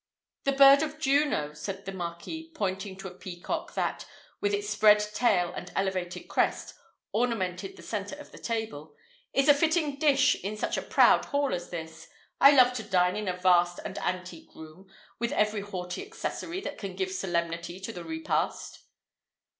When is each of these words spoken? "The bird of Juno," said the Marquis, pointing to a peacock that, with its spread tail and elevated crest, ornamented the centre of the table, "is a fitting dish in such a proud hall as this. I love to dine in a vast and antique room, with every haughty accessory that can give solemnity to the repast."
"The 0.45 0.51
bird 0.53 0.81
of 0.81 0.97
Juno," 0.97 1.53
said 1.53 1.85
the 1.85 1.91
Marquis, 1.91 2.51
pointing 2.55 2.97
to 2.97 3.07
a 3.07 3.13
peacock 3.13 3.75
that, 3.75 4.07
with 4.39 4.51
its 4.51 4.67
spread 4.67 4.97
tail 4.97 5.53
and 5.55 5.71
elevated 5.75 6.27
crest, 6.27 6.73
ornamented 7.11 7.77
the 7.77 7.83
centre 7.83 8.15
of 8.15 8.31
the 8.31 8.39
table, 8.39 8.95
"is 9.31 9.47
a 9.47 9.53
fitting 9.53 9.99
dish 9.99 10.35
in 10.43 10.57
such 10.57 10.75
a 10.75 10.81
proud 10.81 11.25
hall 11.25 11.53
as 11.53 11.69
this. 11.69 12.07
I 12.39 12.49
love 12.49 12.73
to 12.77 12.83
dine 12.83 13.15
in 13.15 13.27
a 13.27 13.37
vast 13.37 13.79
and 13.85 13.99
antique 13.99 14.55
room, 14.55 14.87
with 15.19 15.33
every 15.33 15.61
haughty 15.61 16.03
accessory 16.03 16.61
that 16.61 16.79
can 16.79 16.95
give 16.95 17.11
solemnity 17.11 17.79
to 17.81 17.93
the 17.93 18.03
repast." 18.03 18.79